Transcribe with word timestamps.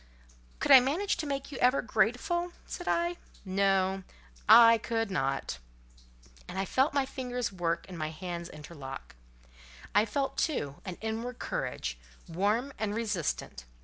"Could 0.59 0.71
I 0.71 0.79
manage 0.79 1.15
to 1.17 1.27
make 1.27 1.51
you 1.51 1.59
ever 1.59 1.83
grateful?" 1.83 2.53
said 2.65 2.87
I. 2.87 3.17
"No, 3.45 4.01
I 4.49 4.79
could 4.79 5.11
not." 5.11 5.59
And 6.47 6.57
I 6.57 6.65
felt 6.65 6.95
my 6.95 7.05
fingers 7.05 7.51
work 7.51 7.85
and 7.87 7.99
my 7.99 8.09
hands 8.09 8.49
interlock: 8.49 9.15
I 9.93 10.05
felt, 10.05 10.39
too, 10.39 10.81
an 10.85 10.97
inward 11.01 11.37
courage, 11.37 11.99
warm 12.27 12.73
and 12.79 12.95
resistant. 12.95 13.65